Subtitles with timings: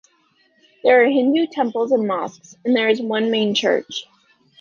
[0.83, 4.07] There are Hindu temples and mosques and there is one main church.